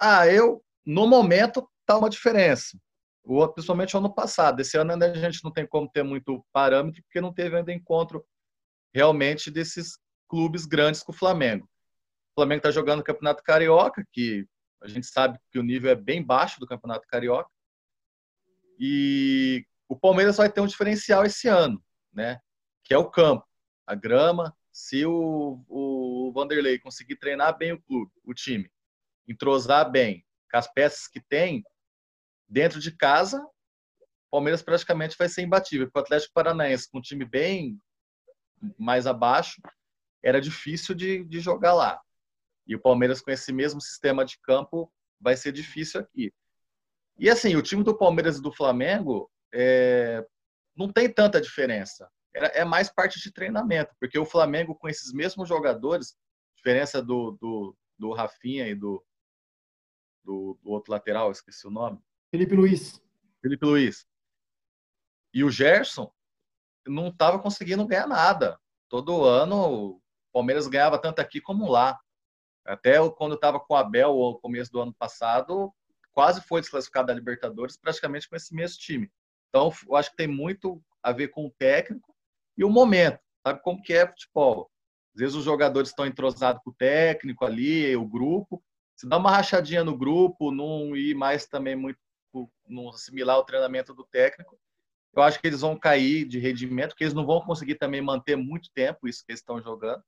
Ah, 0.00 0.26
eu, 0.26 0.62
no 0.86 1.06
momento, 1.06 1.68
tá 1.84 1.98
uma 1.98 2.08
diferença. 2.08 2.78
O, 3.24 3.46
principalmente 3.48 3.96
ano 3.96 4.12
passado. 4.12 4.60
Esse 4.60 4.76
ano 4.76 4.92
ainda 4.92 5.10
a 5.10 5.14
gente 5.14 5.42
não 5.44 5.52
tem 5.52 5.66
como 5.66 5.88
ter 5.88 6.02
muito 6.02 6.44
parâmetro, 6.52 7.02
porque 7.04 7.20
não 7.20 7.32
teve 7.32 7.56
ainda 7.56 7.72
encontro 7.72 8.24
realmente 8.92 9.50
desses 9.50 9.98
clubes 10.28 10.66
grandes 10.66 11.02
com 11.02 11.12
o 11.12 11.14
Flamengo. 11.14 11.64
O 12.32 12.34
Flamengo 12.34 12.58
está 12.58 12.70
jogando 12.70 13.00
o 13.00 13.04
Campeonato 13.04 13.42
Carioca, 13.42 14.06
que 14.12 14.46
A 14.82 14.88
gente 14.88 15.06
sabe 15.06 15.38
que 15.50 15.58
o 15.58 15.62
nível 15.62 15.90
é 15.92 15.94
bem 15.94 16.20
baixo 16.20 16.58
do 16.58 16.66
Campeonato 16.66 17.06
Carioca. 17.06 17.48
E 18.78 19.64
o 19.88 19.96
Palmeiras 19.96 20.38
vai 20.38 20.50
ter 20.50 20.60
um 20.60 20.66
diferencial 20.66 21.24
esse 21.24 21.46
ano, 21.46 21.80
né? 22.12 22.40
Que 22.82 22.92
é 22.92 22.98
o 22.98 23.08
campo, 23.08 23.46
a 23.86 23.94
grama. 23.94 24.52
Se 24.72 25.06
o, 25.06 25.62
o 25.68 26.32
Vanderlei 26.34 26.78
conseguir 26.80 27.16
treinar 27.16 27.56
bem 27.56 27.72
o 27.72 27.82
clube, 27.82 28.10
o 28.24 28.34
time, 28.34 28.68
entrosar 29.28 29.88
bem 29.88 30.26
com 30.50 30.56
as 30.56 30.66
peças 30.66 31.06
que 31.06 31.20
tem, 31.20 31.62
dentro 32.52 32.78
de 32.78 32.94
casa, 32.94 33.42
o 33.42 34.30
Palmeiras 34.30 34.62
praticamente 34.62 35.16
vai 35.18 35.28
ser 35.28 35.42
imbatível. 35.42 35.86
Porque 35.86 35.98
o 35.98 36.02
Atlético 36.02 36.34
Paranaense, 36.34 36.88
com 36.90 36.98
um 36.98 37.02
time 37.02 37.24
bem 37.24 37.78
mais 38.78 39.06
abaixo, 39.06 39.60
era 40.22 40.40
difícil 40.40 40.94
de, 40.94 41.24
de 41.24 41.40
jogar 41.40 41.72
lá. 41.72 41.98
E 42.66 42.76
o 42.76 42.80
Palmeiras, 42.80 43.22
com 43.22 43.30
esse 43.30 43.52
mesmo 43.52 43.80
sistema 43.80 44.24
de 44.24 44.38
campo, 44.42 44.92
vai 45.18 45.34
ser 45.34 45.50
difícil 45.50 46.00
aqui. 46.00 46.32
E 47.18 47.30
assim, 47.30 47.56
o 47.56 47.62
time 47.62 47.82
do 47.82 47.96
Palmeiras 47.96 48.36
e 48.36 48.42
do 48.42 48.52
Flamengo 48.52 49.30
é, 49.52 50.24
não 50.76 50.92
tem 50.92 51.12
tanta 51.12 51.40
diferença. 51.40 52.08
É, 52.34 52.64
mais 52.64 52.90
parte 52.90 53.20
de 53.20 53.32
treinamento, 53.32 53.94
porque 54.00 54.18
o 54.18 54.24
Flamengo, 54.24 54.74
com 54.74 54.88
esses 54.88 55.12
mesmos 55.12 55.48
jogadores, 55.48 56.16
diferença 56.56 57.02
do, 57.02 57.32
do, 57.32 57.76
do 57.98 58.12
Rafinha 58.12 58.66
e 58.68 58.74
do, 58.74 59.04
do, 60.24 60.58
do 60.62 60.70
outro 60.70 60.92
lateral, 60.92 61.30
esqueci 61.30 61.66
o 61.66 61.70
nome. 61.70 61.98
Felipe 62.32 62.54
Luiz. 62.54 62.98
Felipe 63.42 63.66
Luiz. 63.66 64.06
E 65.34 65.44
o 65.44 65.50
Gerson 65.50 66.10
não 66.86 67.08
estava 67.08 67.38
conseguindo 67.38 67.86
ganhar 67.86 68.06
nada. 68.06 68.58
Todo 68.88 69.26
ano 69.26 69.56
o 69.56 70.02
Palmeiras 70.32 70.66
ganhava 70.66 70.98
tanto 70.98 71.20
aqui 71.20 71.42
como 71.42 71.70
lá. 71.70 72.00
Até 72.64 72.96
quando 73.10 73.34
estava 73.34 73.60
com 73.60 73.74
o 73.74 73.76
Abel, 73.76 74.14
no 74.14 74.40
começo 74.40 74.72
do 74.72 74.80
ano 74.80 74.94
passado, 74.94 75.70
quase 76.12 76.40
foi 76.40 76.62
desclassificado 76.62 77.08
da 77.08 77.14
Libertadores, 77.14 77.76
praticamente 77.76 78.26
com 78.26 78.34
esse 78.34 78.54
mesmo 78.54 78.78
time. 78.78 79.12
Então, 79.50 79.70
eu 79.86 79.94
acho 79.94 80.10
que 80.10 80.16
tem 80.16 80.28
muito 80.28 80.82
a 81.02 81.12
ver 81.12 81.28
com 81.28 81.46
o 81.46 81.54
técnico 81.58 82.14
e 82.56 82.64
o 82.64 82.70
momento. 82.70 83.20
Sabe 83.46 83.60
como 83.62 83.82
que 83.82 83.92
é 83.92 84.06
futebol? 84.06 84.70
Às 85.14 85.20
vezes 85.20 85.36
os 85.36 85.44
jogadores 85.44 85.90
estão 85.90 86.06
entrosados 86.06 86.62
com 86.64 86.70
o 86.70 86.74
técnico 86.74 87.44
ali, 87.44 87.94
o 87.94 88.06
grupo. 88.06 88.64
Se 88.96 89.06
dá 89.06 89.18
uma 89.18 89.30
rachadinha 89.30 89.84
no 89.84 89.98
grupo, 89.98 90.50
não 90.50 90.96
ir 90.96 91.14
mais 91.14 91.46
também 91.46 91.76
muito, 91.76 91.98
não 92.68 92.88
assimilar 92.88 93.38
o 93.38 93.44
treinamento 93.44 93.94
do 93.94 94.04
técnico, 94.04 94.58
eu 95.14 95.22
acho 95.22 95.40
que 95.40 95.46
eles 95.46 95.60
vão 95.60 95.78
cair 95.78 96.24
de 96.26 96.38
rendimento, 96.38 96.96
que 96.96 97.04
eles 97.04 97.14
não 97.14 97.26
vão 97.26 97.40
conseguir 97.40 97.74
também 97.74 98.00
manter 98.00 98.36
muito 98.36 98.70
tempo 98.72 99.06
isso 99.06 99.24
que 99.24 99.32
eles 99.32 99.40
estão 99.40 99.60
jogando, 99.60 100.02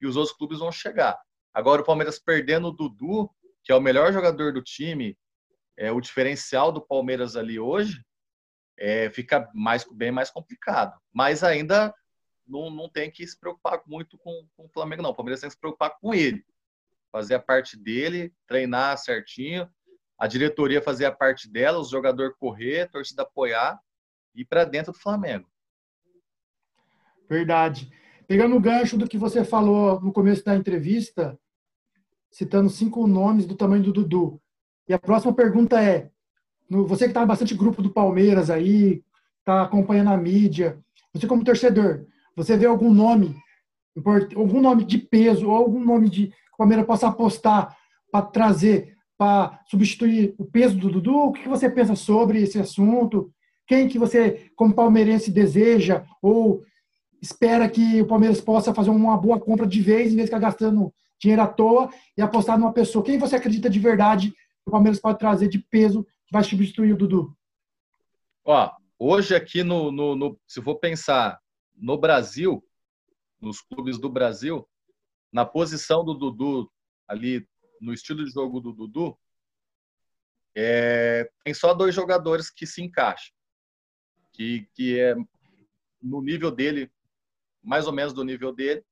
e 0.00 0.06
os 0.06 0.16
outros 0.16 0.36
clubes 0.36 0.58
vão 0.58 0.70
chegar. 0.70 1.18
Agora, 1.54 1.80
o 1.80 1.84
Palmeiras 1.84 2.18
perdendo 2.18 2.68
o 2.68 2.72
Dudu, 2.72 3.30
que 3.64 3.72
é 3.72 3.74
o 3.74 3.80
melhor 3.80 4.12
jogador 4.12 4.52
do 4.52 4.62
time, 4.62 5.16
é 5.76 5.90
o 5.90 6.00
diferencial 6.00 6.70
do 6.70 6.80
Palmeiras 6.80 7.34
ali 7.34 7.58
hoje, 7.58 8.04
é, 8.78 9.08
fica 9.08 9.50
mais, 9.54 9.84
bem 9.90 10.10
mais 10.10 10.30
complicado. 10.30 11.00
Mas 11.12 11.42
ainda 11.42 11.94
não, 12.46 12.70
não 12.70 12.88
tem 12.88 13.10
que 13.10 13.26
se 13.26 13.38
preocupar 13.38 13.82
muito 13.86 14.18
com, 14.18 14.46
com 14.54 14.66
o 14.66 14.68
Flamengo, 14.68 15.02
não. 15.02 15.10
O 15.10 15.14
Palmeiras 15.14 15.40
tem 15.40 15.48
que 15.48 15.54
se 15.54 15.60
preocupar 15.60 15.98
com 15.98 16.14
ele. 16.14 16.44
Fazer 17.10 17.34
a 17.34 17.40
parte 17.40 17.76
dele, 17.76 18.34
treinar 18.46 18.98
certinho, 18.98 19.70
a 20.18 20.26
diretoria 20.26 20.82
fazer 20.82 21.04
a 21.04 21.12
parte 21.12 21.50
dela, 21.50 21.78
os 21.78 21.90
jogadores 21.90 22.34
correr, 22.38 22.90
torcida 22.90 23.22
apoiar 23.22 23.78
e 24.34 24.44
para 24.44 24.64
dentro 24.64 24.92
do 24.92 24.98
Flamengo. 24.98 25.48
Verdade. 27.28 27.90
Pegando 28.26 28.56
o 28.56 28.60
gancho 28.60 28.96
do 28.96 29.08
que 29.08 29.18
você 29.18 29.44
falou 29.44 30.00
no 30.00 30.12
começo 30.12 30.44
da 30.44 30.56
entrevista, 30.56 31.38
citando 32.30 32.68
cinco 32.68 33.06
nomes 33.06 33.46
do 33.46 33.56
tamanho 33.56 33.82
do 33.82 33.92
Dudu. 33.92 34.40
E 34.88 34.94
a 34.94 34.98
próxima 34.98 35.34
pergunta 35.34 35.82
é: 35.82 36.10
você 36.68 37.04
que 37.04 37.10
está 37.10 37.24
bastante 37.24 37.54
grupo 37.54 37.82
do 37.82 37.92
Palmeiras 37.92 38.50
aí, 38.50 39.02
está 39.38 39.62
acompanhando 39.62 40.10
a 40.10 40.16
mídia, 40.16 40.78
você 41.12 41.26
como 41.26 41.44
torcedor, 41.44 42.06
você 42.34 42.56
vê 42.56 42.66
algum 42.66 42.92
nome, 42.92 43.36
algum 44.36 44.60
nome 44.60 44.84
de 44.84 44.98
peso, 44.98 45.48
ou 45.48 45.54
algum 45.54 45.84
nome 45.84 46.10
de 46.10 46.26
que 46.28 46.54
o 46.54 46.56
Palmeiras 46.58 46.86
possa 46.86 47.08
apostar 47.08 47.76
para 48.10 48.26
trazer, 48.26 48.95
para 49.18 49.60
substituir 49.66 50.34
o 50.38 50.44
peso 50.44 50.76
do 50.76 50.90
Dudu? 50.90 51.16
O 51.16 51.32
que 51.32 51.48
você 51.48 51.70
pensa 51.70 51.94
sobre 51.94 52.42
esse 52.42 52.58
assunto? 52.58 53.32
Quem 53.66 53.88
que 53.88 53.98
você, 53.98 54.50
como 54.54 54.74
palmeirense, 54.74 55.30
deseja 55.30 56.04
ou 56.22 56.62
espera 57.20 57.68
que 57.68 58.00
o 58.00 58.06
Palmeiras 58.06 58.40
possa 58.40 58.74
fazer 58.74 58.90
uma 58.90 59.16
boa 59.16 59.40
compra 59.40 59.66
de 59.66 59.80
vez, 59.80 60.12
em 60.12 60.16
vez 60.16 60.26
de 60.28 60.34
ficar 60.34 60.38
gastando 60.38 60.92
dinheiro 61.18 61.42
à 61.42 61.46
toa 61.46 61.90
e 62.16 62.22
apostar 62.22 62.58
numa 62.58 62.72
pessoa. 62.72 63.04
Quem 63.04 63.18
você 63.18 63.36
acredita 63.36 63.70
de 63.70 63.78
verdade 63.78 64.30
que 64.30 64.68
o 64.68 64.70
Palmeiras 64.70 65.00
pode 65.00 65.18
trazer 65.18 65.48
de 65.48 65.58
peso 65.58 66.04
que 66.04 66.32
vai 66.32 66.44
substituir 66.44 66.92
o 66.92 66.96
Dudu? 66.96 67.36
Ó, 68.44 68.70
hoje 68.98 69.34
aqui 69.34 69.64
no, 69.64 69.90
no, 69.90 70.14
no, 70.14 70.38
se 70.46 70.62
for 70.62 70.76
pensar 70.76 71.40
no 71.74 71.98
Brasil, 71.98 72.62
nos 73.40 73.60
clubes 73.60 73.98
do 73.98 74.08
Brasil, 74.08 74.66
na 75.32 75.44
posição 75.44 76.04
do 76.04 76.14
Dudu 76.14 76.70
ali 77.08 77.46
no 77.80 77.92
estilo 77.92 78.24
de 78.24 78.30
jogo 78.30 78.60
do 78.60 78.72
Dudu, 78.72 79.18
é, 80.54 81.30
tem 81.44 81.52
só 81.52 81.74
dois 81.74 81.94
jogadores 81.94 82.48
que 82.48 82.66
se 82.66 82.82
encaixam, 82.82 83.34
que, 84.32 84.68
que 84.72 84.98
é 84.98 85.14
no 86.00 86.22
nível 86.22 86.50
dele, 86.50 86.90
mais 87.62 87.86
ou 87.86 87.92
menos 87.92 88.14
do 88.14 88.24
nível 88.24 88.52
dele, 88.52 88.84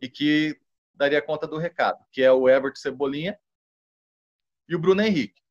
e 0.00 0.08
que 0.08 0.58
daria 0.94 1.20
conta 1.20 1.46
do 1.46 1.58
recado, 1.58 2.02
que 2.10 2.22
é 2.22 2.32
o 2.32 2.48
Everton 2.48 2.80
Cebolinha 2.80 3.38
e 4.68 4.74
o 4.74 4.78
Bruno 4.78 5.02
Henrique, 5.02 5.42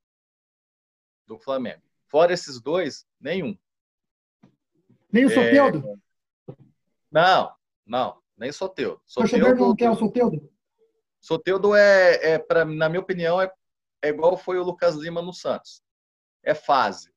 do 1.28 1.38
Flamengo. 1.38 1.84
Fora 2.08 2.34
esses 2.34 2.60
dois, 2.60 3.08
nenhum. 3.20 3.58
Nem 5.12 5.26
o 5.26 5.30
Soteudo? 5.30 5.88
É... 6.50 6.56
Não, 7.12 7.56
não, 7.86 8.22
nem 8.36 8.52
Soteudo. 8.52 9.02
Soteudo 9.06 9.56
não 9.56 9.76
quer 9.76 9.92
o 9.92 9.96
Soteudo? 9.96 10.52
Soteudo 11.20 11.76
é, 11.76 12.34
é 12.34 12.40
pra, 12.40 12.64
na 12.66 12.90
minha 12.90 13.02
opinião, 13.02 13.42
é, 13.42 13.52
é 14.02 14.10
igual 14.10 14.38
foi 14.38 14.60
o 14.60 14.64
Lucas 14.64 14.96
Lima 14.96 15.22
no 15.22 15.34
Santos. 15.34 15.82
É 16.44 16.54
fase. 16.54 17.12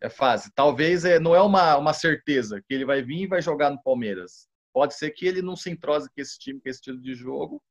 É 0.00 0.08
fase. 0.08 0.52
Talvez 0.54 1.04
é, 1.04 1.18
não 1.18 1.34
é 1.34 1.42
uma, 1.42 1.76
uma 1.76 1.92
certeza 1.92 2.62
que 2.62 2.72
ele 2.72 2.84
vai 2.84 3.02
vir 3.02 3.22
e 3.22 3.26
vai 3.26 3.42
jogar 3.42 3.70
no 3.70 3.82
Palmeiras. 3.82 4.48
Pode 4.72 4.94
ser 4.94 5.10
que 5.10 5.26
ele 5.26 5.42
não 5.42 5.56
se 5.56 5.70
entrose 5.70 6.08
com 6.08 6.20
esse 6.20 6.38
time, 6.38 6.60
com 6.60 6.68
esse 6.68 6.78
estilo 6.78 7.00
de 7.00 7.14
jogo 7.14 7.62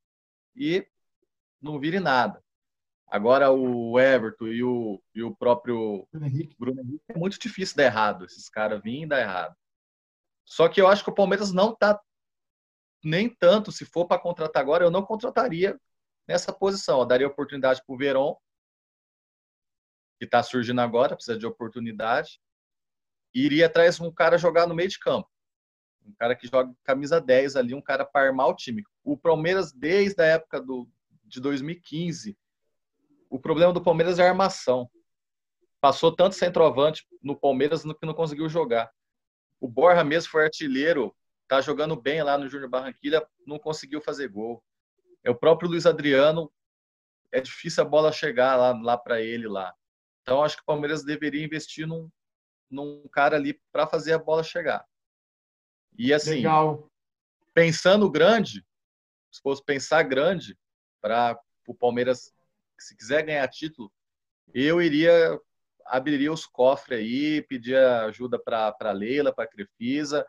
e 0.56 0.86
não 1.62 1.80
vire 1.80 2.00
nada. 2.00 2.44
Agora 3.10 3.50
o 3.50 3.98
Everton 3.98 4.48
e 4.48 4.62
o, 4.64 5.02
e 5.16 5.24
o 5.24 5.34
próprio 5.34 6.06
Bruno 6.12 6.28
Henrique. 6.28 6.56
Bruno 6.60 6.82
Henrique 6.82 7.06
é 7.08 7.18
muito 7.18 7.40
difícil 7.40 7.78
dar 7.78 7.86
errado. 7.86 8.26
Esses 8.26 8.50
caras 8.50 8.82
virem 8.82 9.04
e 9.04 9.08
dar 9.08 9.22
errado. 9.22 9.56
Só 10.44 10.68
que 10.68 10.82
eu 10.82 10.88
acho 10.88 11.04
que 11.04 11.10
o 11.10 11.16
Palmeiras 11.16 11.54
não 11.54 11.74
tá 11.74 11.98
nem 13.08 13.30
tanto, 13.30 13.72
se 13.72 13.86
for 13.86 14.06
para 14.06 14.22
contratar 14.22 14.62
agora, 14.62 14.84
eu 14.84 14.92
não 14.92 15.04
contrataria 15.04 15.80
nessa 16.28 16.52
posição. 16.52 17.00
Eu 17.00 17.06
daria 17.06 17.28
oportunidade 17.28 17.82
para 17.86 17.94
o 17.94 17.98
Verón, 17.98 18.36
que 20.20 20.26
está 20.26 20.42
surgindo 20.44 20.82
agora, 20.82 21.16
precisa 21.16 21.38
de 21.38 21.46
oportunidade. 21.46 22.40
E 23.34 23.46
iria 23.46 23.68
atrás 23.68 23.98
de 23.98 24.04
um 24.04 24.12
cara 24.12 24.38
jogar 24.38 24.68
no 24.68 24.76
meio 24.76 24.90
de 24.90 25.00
campo 25.00 25.30
um 26.08 26.14
cara 26.14 26.36
que 26.36 26.48
joga 26.48 26.74
camisa 26.84 27.20
10 27.20 27.56
ali, 27.56 27.74
um 27.74 27.82
cara 27.82 28.06
para 28.06 28.28
armar 28.28 28.48
o 28.48 28.56
time. 28.56 28.84
O 29.04 29.18
Palmeiras, 29.18 29.72
desde 29.72 30.22
a 30.22 30.26
época 30.26 30.62
do, 30.62 30.90
de 31.26 31.42
2015, 31.42 32.38
o 33.30 33.40
problema 33.40 33.74
do 33.74 33.84
Palmeiras 33.84 34.18
é 34.18 34.24
a 34.26 34.30
armação. 34.30 34.90
Passou 35.82 36.16
tanto 36.16 36.36
centroavante 36.36 37.06
no 37.22 37.38
Palmeiras 37.38 37.84
que 37.84 38.06
não 38.06 38.14
conseguiu 38.14 38.48
jogar. 38.48 38.90
O 39.60 39.68
Borja 39.68 40.04
mesmo 40.04 40.32
foi 40.32 40.46
artilheiro, 40.46 41.16
tá 41.48 41.62
jogando 41.62 41.96
bem 41.96 42.22
lá 42.22 42.38
no 42.38 42.48
Júnior 42.48 42.70
Barranquilha, 42.70 43.26
não 43.46 43.58
conseguiu 43.58 44.02
fazer 44.02 44.28
gol. 44.28 44.64
É 45.24 45.30
o 45.30 45.36
próprio 45.36 45.70
Luiz 45.70 45.86
Adriano, 45.86 46.52
é 47.32 47.40
difícil 47.40 47.84
a 47.84 47.86
bola 47.86 48.12
chegar 48.12 48.56
lá, 48.56 48.72
lá 48.72 48.98
para 48.98 49.22
ele 49.22 49.48
lá. 49.48 49.74
Então 50.22 50.44
acho 50.44 50.58
que 50.58 50.64
o 50.64 50.66
Palmeiras 50.66 51.04
deveria 51.04 51.44
investir 51.44 51.88
num, 51.88 52.10
num 52.70 53.08
cara 53.10 53.38
ali 53.38 53.60
para 53.72 53.88
fazer 53.88 54.14
a 54.14 54.20
bola 54.20 54.44
chegar. 54.44 54.86
E 55.98 56.14
assim, 56.14 56.36
Legal. 56.36 56.90
pensando 57.54 58.10
grande, 58.10 58.66
se 59.32 59.42
fosse 59.42 59.64
pensar 59.64 60.04
grande 60.04 60.58
para 61.02 61.40
o 61.68 61.74
Palmeiras, 61.74 62.34
se 62.78 62.96
quiser 62.96 63.24
ganhar 63.24 63.48
título, 63.48 63.92
eu 64.54 64.82
iria 64.82 65.40
abriria 65.86 66.32
os 66.32 66.46
cofres 66.46 67.00
aí, 67.00 67.42
pedir 67.42 67.78
ajuda 67.78 68.38
para 68.38 68.76
a 68.78 68.92
Leila, 68.92 69.34
para 69.34 69.46
a 69.46 69.48
Crefisa, 69.48 70.28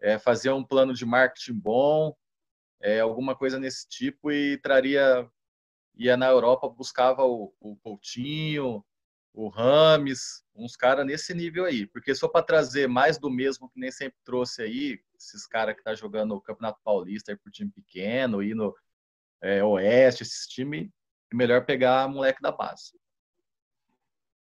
é, 0.00 0.18
fazer 0.18 0.50
um 0.50 0.64
plano 0.64 0.94
de 0.94 1.04
marketing 1.04 1.54
bom, 1.54 2.14
é, 2.80 3.00
alguma 3.00 3.34
coisa 3.34 3.58
nesse 3.58 3.88
tipo 3.88 4.32
e 4.32 4.56
traria 4.58 5.28
ia 5.96 6.16
na 6.16 6.28
Europa 6.28 6.68
buscava 6.68 7.24
o, 7.24 7.52
o 7.60 7.76
Coutinho, 7.76 8.82
o 9.34 9.48
Rames, 9.48 10.42
uns 10.54 10.74
caras 10.74 11.06
nesse 11.06 11.34
nível 11.34 11.64
aí. 11.64 11.86
Porque 11.86 12.14
só 12.14 12.26
para 12.26 12.44
trazer 12.44 12.88
mais 12.88 13.18
do 13.18 13.30
mesmo 13.30 13.68
que 13.68 13.78
nem 13.78 13.90
sempre 13.90 14.18
trouxe 14.24 14.62
aí, 14.62 15.00
esses 15.14 15.46
caras 15.46 15.76
que 15.76 15.82
tá 15.82 15.94
jogando 15.94 16.34
o 16.34 16.40
Campeonato 16.40 16.80
Paulista 16.82 17.32
aí 17.32 17.36
por 17.36 17.52
time 17.52 17.70
pequeno, 17.70 18.42
e 18.42 18.54
no, 18.54 18.74
é, 19.42 19.62
Oeste, 19.62 20.22
esses 20.22 20.46
times, 20.46 20.88
é 21.32 21.36
melhor 21.36 21.64
pegar 21.64 22.08
moleque 22.08 22.40
da 22.40 22.50
base. 22.50 22.98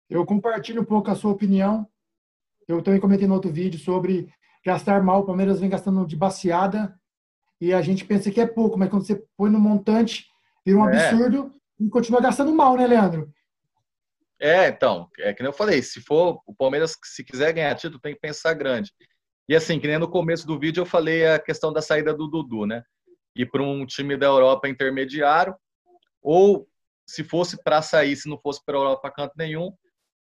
Eu 0.09 0.25
compartilho 0.25 0.81
um 0.81 0.85
pouco 0.85 1.11
a 1.11 1.15
sua 1.15 1.31
opinião. 1.31 1.87
Eu 2.67 2.81
também 2.81 2.99
comentei 2.99 3.27
no 3.27 3.35
outro 3.35 3.51
vídeo 3.51 3.79
sobre 3.79 4.33
gastar 4.65 5.03
mal. 5.03 5.21
O 5.21 5.25
Palmeiras 5.25 5.59
vem 5.59 5.69
gastando 5.69 6.05
de 6.05 6.15
baseada 6.15 6.97
e 7.59 7.73
a 7.73 7.81
gente 7.81 8.05
pensa 8.05 8.31
que 8.31 8.41
é 8.41 8.47
pouco, 8.47 8.77
mas 8.77 8.89
quando 8.89 9.05
você 9.05 9.23
põe 9.37 9.49
no 9.49 9.59
montante, 9.59 10.25
vira 10.65 10.77
um 10.77 10.89
é. 10.89 11.09
absurdo 11.09 11.53
e 11.79 11.89
continua 11.89 12.21
gastando 12.21 12.53
mal, 12.53 12.75
né, 12.75 12.87
Leandro? 12.87 13.31
É, 14.39 14.69
então, 14.69 15.09
é 15.19 15.33
que 15.33 15.43
nem 15.43 15.49
eu 15.49 15.53
falei, 15.53 15.81
se 15.81 15.99
for 16.01 16.41
o 16.45 16.55
Palmeiras, 16.55 16.95
se 17.03 17.23
quiser 17.23 17.51
ganhar 17.51 17.75
título, 17.75 17.99
tem 17.99 18.13
que 18.13 18.21
pensar 18.21 18.53
grande. 18.53 18.91
E 19.49 19.55
assim, 19.55 19.79
que 19.79 19.87
nem 19.87 19.97
no 19.97 20.09
começo 20.09 20.47
do 20.47 20.57
vídeo 20.57 20.81
eu 20.81 20.85
falei 20.85 21.27
a 21.27 21.39
questão 21.39 21.73
da 21.73 21.81
saída 21.81 22.13
do 22.13 22.27
Dudu, 22.27 22.65
né? 22.65 22.83
Ir 23.35 23.47
para 23.47 23.61
um 23.61 23.85
time 23.85 24.15
da 24.15 24.27
Europa 24.27 24.69
intermediário, 24.69 25.55
ou 26.21 26.67
se 27.05 27.23
fosse 27.23 27.61
para 27.61 27.81
sair, 27.81 28.15
se 28.15 28.29
não 28.29 28.39
fosse 28.39 28.63
para 28.63 28.77
a 28.77 28.79
Europa 28.79 29.11
canto 29.11 29.33
nenhum, 29.35 29.73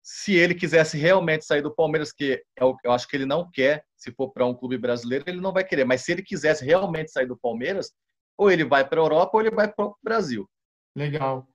se 0.01 0.33
ele 0.33 0.55
quisesse 0.55 0.97
realmente 0.97 1.45
sair 1.45 1.61
do 1.61 1.73
Palmeiras, 1.73 2.11
que 2.11 2.43
é 2.59 2.63
eu 2.63 2.91
acho 2.91 3.07
que 3.07 3.15
ele 3.15 3.25
não 3.25 3.49
quer, 3.51 3.85
se 3.95 4.11
for 4.11 4.31
para 4.31 4.45
um 4.45 4.53
clube 4.53 4.77
brasileiro, 4.77 5.25
ele 5.27 5.39
não 5.39 5.53
vai 5.53 5.63
querer. 5.63 5.85
Mas 5.85 6.01
se 6.01 6.11
ele 6.11 6.23
quisesse 6.23 6.65
realmente 6.65 7.11
sair 7.11 7.27
do 7.27 7.37
Palmeiras, 7.37 7.91
ou 8.37 8.49
ele 8.49 8.65
vai 8.65 8.87
para 8.87 8.99
a 8.99 9.03
Europa 9.03 9.31
ou 9.33 9.41
ele 9.41 9.51
vai 9.51 9.71
para 9.71 9.85
o 9.85 9.95
Brasil. 10.03 10.49
Legal. 10.95 11.47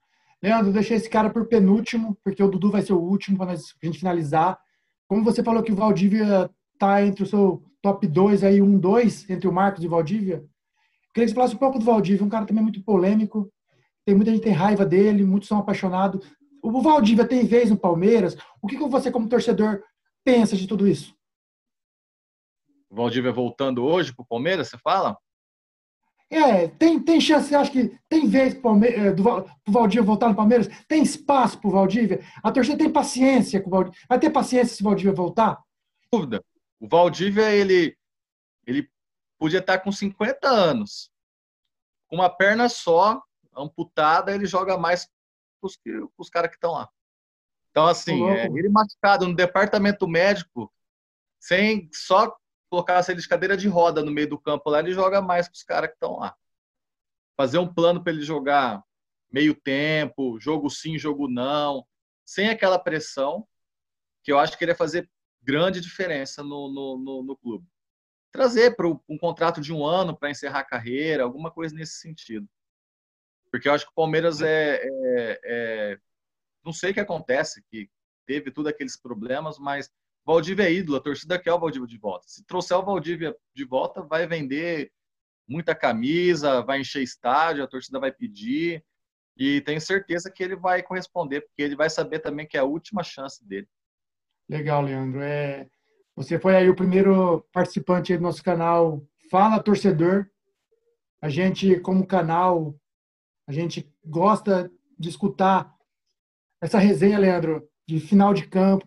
Leandro, 0.42 0.72
deixei 0.72 0.96
esse 0.96 1.10
cara 1.10 1.30
por 1.30 1.46
penúltimo, 1.48 2.16
porque 2.22 2.42
o 2.42 2.48
Dudu 2.48 2.70
vai 2.70 2.82
ser 2.82 2.92
o 2.92 3.00
último 3.00 3.38
para 3.38 3.52
a 3.52 3.56
gente 3.56 3.98
finalizar. 3.98 4.58
Como 5.08 5.24
você 5.24 5.42
falou 5.42 5.62
que 5.62 5.72
o 5.72 5.76
Valdívia 5.76 6.48
está 6.74 7.02
entre 7.02 7.24
o 7.24 7.26
seu 7.26 7.64
top 7.82 8.06
2 8.06 8.44
aí, 8.44 8.62
1, 8.62 8.78
2, 8.78 9.30
entre 9.30 9.48
o 9.48 9.52
Marcos 9.52 9.82
e 9.82 9.86
o 9.86 9.90
Valdívia, 9.90 10.44
queria 11.12 11.26
que 11.26 11.28
você 11.28 11.34
falasse 11.34 11.54
um 11.54 11.58
pouco 11.58 11.78
do 11.78 11.84
Valdívia, 11.84 12.24
um 12.24 12.28
cara 12.28 12.44
também 12.44 12.62
muito 12.62 12.82
polêmico, 12.84 13.50
tem 14.04 14.14
muita 14.14 14.30
gente 14.30 14.42
tem 14.42 14.52
raiva 14.52 14.84
dele, 14.84 15.24
muitos 15.24 15.48
são 15.48 15.58
apaixonados. 15.58 16.24
O 16.66 16.82
Valdívia 16.82 17.25
tem 17.25 17.46
vez 17.46 17.70
no 17.70 17.78
Palmeiras. 17.78 18.37
O 18.61 18.66
que 18.66 18.76
você, 18.76 19.08
como 19.08 19.28
torcedor, 19.28 19.85
pensa 20.25 20.56
de 20.56 20.66
tudo 20.66 20.88
isso? 20.88 21.14
O 22.90 22.96
Valdívia 22.96 23.30
voltando 23.30 23.85
hoje 23.85 24.12
para 24.12 24.25
o 24.25 24.26
Palmeiras, 24.26 24.68
você 24.68 24.78
fala? 24.78 25.16
É, 26.28 26.66
tem, 26.66 26.99
tem 27.00 27.20
chance, 27.20 27.49
você 27.49 27.54
acha 27.54 27.70
que 27.70 27.96
tem 28.08 28.26
vez 28.26 28.52
para 28.54 28.70
é, 28.85 29.11
o 29.12 29.70
Valdívia 29.70 30.02
voltar 30.02 30.28
no 30.28 30.35
Palmeiras? 30.35 30.66
Tem 30.88 31.04
espaço 31.04 31.61
para 31.61 31.68
o 31.68 31.73
Valdívia? 31.73 32.20
A 32.42 32.50
torcida 32.50 32.76
tem 32.76 32.90
paciência 32.90 33.61
com 33.61 33.68
o 33.68 33.70
Valdívia? 33.70 34.00
Vai 34.08 34.18
ter 34.18 34.30
paciência 34.30 34.75
se 34.75 34.82
o 34.82 34.87
Valdívia 34.87 35.12
voltar? 35.12 35.62
Dúvida. 36.12 36.44
O 36.80 36.88
Valdívia, 36.88 37.54
ele, 37.54 37.96
ele 38.66 38.90
podia 39.38 39.61
estar 39.61 39.78
com 39.78 39.92
50 39.92 40.49
anos. 40.49 41.12
Com 42.08 42.16
uma 42.16 42.28
perna 42.28 42.68
só, 42.68 43.23
amputada, 43.56 44.35
ele 44.35 44.46
joga 44.46 44.76
mais 44.76 45.08
os, 45.62 45.78
os 46.16 46.28
caras 46.28 46.50
que 46.50 46.56
estão 46.56 46.72
lá. 46.72 46.88
Então, 47.70 47.86
assim, 47.86 48.26
é, 48.28 48.46
ele 48.46 48.68
machucado 48.68 49.28
no 49.28 49.34
departamento 49.34 50.08
médico, 50.08 50.72
sem 51.38 51.90
só 51.92 52.34
colocar 52.70 53.04
ele 53.08 53.20
de 53.20 53.28
cadeira 53.28 53.56
de 53.56 53.68
roda 53.68 54.02
no 54.02 54.10
meio 54.10 54.28
do 54.28 54.38
campo 54.38 54.70
lá, 54.70 54.80
ele 54.80 54.92
joga 54.92 55.20
mais 55.20 55.48
que 55.48 55.56
os 55.56 55.62
caras 55.62 55.90
que 55.90 55.96
estão 55.96 56.18
lá. 56.18 56.34
Fazer 57.36 57.58
um 57.58 57.72
plano 57.72 58.02
para 58.02 58.12
ele 58.12 58.22
jogar 58.22 58.82
meio 59.30 59.54
tempo, 59.54 60.40
jogo 60.40 60.70
sim, 60.70 60.98
jogo 60.98 61.28
não, 61.28 61.86
sem 62.25 62.48
aquela 62.48 62.78
pressão, 62.78 63.46
que 64.25 64.32
eu 64.32 64.38
acho 64.38 64.56
que 64.56 64.64
ele 64.64 64.72
ia 64.72 64.76
fazer 64.76 65.08
grande 65.42 65.80
diferença 65.80 66.42
no, 66.42 66.72
no, 66.72 66.98
no, 66.98 67.22
no 67.22 67.36
clube. 67.36 67.66
Trazer 68.32 68.75
para 68.75 68.88
um 68.88 69.18
contrato 69.18 69.60
de 69.60 69.72
um 69.72 69.84
ano 69.84 70.16
para 70.16 70.30
encerrar 70.30 70.60
a 70.60 70.64
carreira, 70.64 71.22
alguma 71.22 71.50
coisa 71.50 71.75
nesse 71.75 72.00
sentido. 72.00 72.48
Porque 73.50 73.68
eu 73.68 73.72
acho 73.72 73.84
que 73.84 73.92
o 73.92 73.94
Palmeiras 73.94 74.42
é, 74.42 74.82
é, 74.82 75.40
é, 75.44 75.98
Não 76.64 76.72
sei 76.72 76.90
o 76.90 76.94
que 76.94 77.00
acontece, 77.00 77.62
que 77.70 77.88
teve 78.26 78.50
todos 78.50 78.70
aqueles 78.70 78.96
problemas, 78.96 79.58
mas 79.58 79.90
Valdívia 80.24 80.64
é 80.64 80.72
ídolo, 80.72 80.98
a 80.98 81.00
torcida 81.00 81.38
quer 81.38 81.52
o 81.52 81.59
Valdívia 81.59 81.87
de 81.87 81.98
volta. 81.98 82.26
Se 82.26 82.44
trouxer 82.44 82.76
o 82.76 82.85
Valdívia 82.85 83.35
de 83.54 83.64
volta, 83.64 84.02
vai 84.02 84.26
vender 84.26 84.92
muita 85.48 85.74
camisa, 85.74 86.62
vai 86.62 86.80
encher 86.80 87.02
estádio, 87.02 87.62
a 87.62 87.68
torcida 87.68 88.00
vai 88.00 88.11
pedir. 88.11 88.85
E 89.37 89.61
tenho 89.61 89.80
certeza 89.80 90.30
que 90.30 90.42
ele 90.42 90.56
vai 90.56 90.82
corresponder, 90.82 91.42
porque 91.42 91.62
ele 91.62 91.76
vai 91.76 91.88
saber 91.88 92.18
também 92.18 92.46
que 92.46 92.56
é 92.56 92.61
a 92.61 92.64
última 92.64 93.02
chance 93.02 93.46
dele. 93.46 93.68
Legal, 94.48 94.82
Leandro. 94.82 95.20
É, 95.20 95.68
você 96.16 96.38
foi 96.38 96.56
aí 96.56 96.68
o 96.68 96.76
primeiro 96.76 97.46
participante 97.52 98.16
do 98.16 98.22
nosso 98.22 98.42
canal 98.42 99.06
Fala 99.30 99.62
Torcedor. 99.62 100.26
A 101.20 101.28
gente, 101.28 101.78
como 101.80 102.06
canal, 102.06 102.74
a 103.46 103.52
gente 103.52 103.90
gosta 104.04 104.70
de 104.98 105.09
escutar 105.09 105.72
essa 106.61 106.78
resenha, 106.78 107.18
Leandro, 107.18 107.68
de 107.87 108.00
final 108.00 108.35
de 108.35 108.46
campo. 108.46 108.87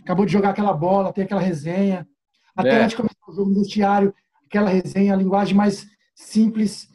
Acabou 0.00 0.26
de 0.26 0.32
jogar 0.32 0.50
aquela 0.50 0.72
bola, 0.72 1.12
tem 1.12 1.24
aquela 1.24 1.40
resenha. 1.40 2.06
Até 2.54 2.70
é. 2.70 2.76
antes 2.76 2.90
de 2.90 2.96
começar 2.96 3.16
o 3.28 3.32
jogo 3.32 3.50
no 3.50 3.60
vestiário, 3.60 4.14
aquela 4.46 4.70
resenha, 4.70 5.12
a 5.12 5.16
linguagem 5.16 5.56
mais 5.56 5.86
simples. 6.14 6.88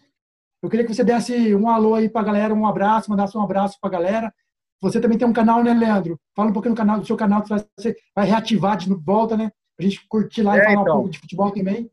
Eu 0.61 0.69
queria 0.69 0.85
que 0.85 0.93
você 0.93 1.03
desse 1.03 1.53
um 1.55 1.69
alô 1.69 1.95
aí 1.95 2.09
para 2.09 2.21
a 2.21 2.25
galera, 2.25 2.53
um 2.53 2.65
abraço, 2.65 3.09
mandasse 3.09 3.37
um 3.37 3.41
abraço 3.41 3.77
para 3.81 3.89
a 3.89 3.93
galera. 3.93 4.33
Você 4.81 5.01
também 5.01 5.17
tem 5.17 5.27
um 5.27 5.33
canal, 5.33 5.61
né, 5.61 5.73
Leandro? 5.73 6.19
Fala 6.33 6.49
um 6.49 6.53
pouquinho 6.53 6.73
do 6.73 6.77
canal, 6.77 6.99
do 6.99 7.05
seu 7.05 7.17
canal, 7.17 7.41
que 7.41 7.49
você 7.49 7.95
vai 8.15 8.25
reativar 8.25 8.77
de 8.77 8.93
volta, 8.93 9.35
né? 9.35 9.51
A 9.77 9.83
gente 9.83 10.05
curtir 10.07 10.41
lá 10.41 10.57
é, 10.57 10.59
e 10.59 10.63
falar 10.63 10.73
então. 10.73 10.83
um 10.83 10.97
pouco 10.97 11.09
de 11.09 11.19
futebol 11.19 11.51
também. 11.51 11.91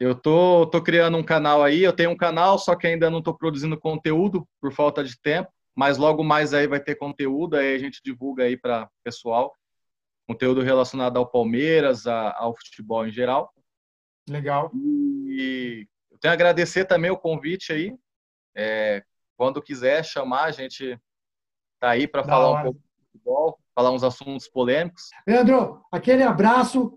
Eu 0.00 0.14
tô, 0.14 0.64
tô 0.66 0.80
criando 0.80 1.18
um 1.18 1.24
canal 1.24 1.62
aí, 1.62 1.82
eu 1.82 1.92
tenho 1.92 2.10
um 2.10 2.16
canal, 2.16 2.56
só 2.56 2.76
que 2.76 2.86
ainda 2.86 3.10
não 3.10 3.18
estou 3.18 3.36
produzindo 3.36 3.78
conteúdo 3.78 4.48
por 4.60 4.72
falta 4.72 5.02
de 5.02 5.20
tempo, 5.20 5.50
mas 5.74 5.98
logo 5.98 6.22
mais 6.22 6.54
aí 6.54 6.68
vai 6.68 6.78
ter 6.78 6.94
conteúdo, 6.94 7.56
aí 7.56 7.74
a 7.74 7.78
gente 7.78 8.00
divulga 8.04 8.44
aí 8.44 8.56
para 8.56 8.88
pessoal, 9.02 9.52
conteúdo 10.28 10.60
relacionado 10.60 11.16
ao 11.16 11.28
Palmeiras, 11.28 12.06
a, 12.06 12.32
ao 12.38 12.54
futebol 12.56 13.08
em 13.08 13.10
geral. 13.10 13.52
Legal. 14.28 14.70
E 14.72 15.88
eu 16.12 16.18
tenho 16.18 16.30
a 16.30 16.34
agradecer 16.34 16.84
também 16.84 17.10
o 17.10 17.18
convite 17.18 17.72
aí. 17.72 17.92
É, 18.54 19.02
quando 19.36 19.62
quiser 19.62 20.04
chamar, 20.04 20.44
a 20.44 20.50
gente 20.52 20.96
tá 21.80 21.90
aí 21.90 22.06
para 22.06 22.22
falar 22.22 22.48
hora. 22.50 22.60
um 22.60 22.72
pouco 22.72 22.78
de 22.78 23.10
futebol, 23.10 23.58
falar 23.74 23.90
uns 23.90 24.04
assuntos 24.04 24.48
polêmicos. 24.48 25.10
Leandro, 25.26 25.82
aquele 25.90 26.22
abraço. 26.22 26.96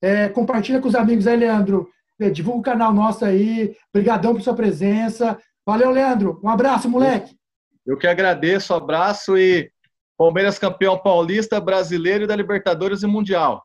É, 0.00 0.30
compartilha 0.30 0.80
com 0.80 0.88
os 0.88 0.94
amigos 0.94 1.26
aí, 1.26 1.36
Leandro 1.36 1.90
divulga 2.28 2.58
o 2.58 2.62
canal 2.62 2.92
nosso 2.92 3.24
aí. 3.24 3.74
Obrigadão 3.94 4.34
por 4.34 4.42
sua 4.42 4.54
presença. 4.54 5.38
Valeu, 5.64 5.90
Leandro. 5.90 6.40
Um 6.42 6.48
abraço, 6.48 6.90
moleque. 6.90 7.34
Eu 7.86 7.96
que 7.96 8.06
agradeço, 8.06 8.74
abraço 8.74 9.38
e 9.38 9.70
Palmeiras 10.18 10.58
campeão 10.58 10.98
paulista, 10.98 11.60
brasileiro 11.60 12.24
e 12.24 12.26
da 12.26 12.36
Libertadores 12.36 13.02
e 13.02 13.06
Mundial. 13.06 13.64